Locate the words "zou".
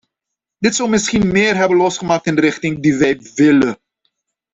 0.75-0.89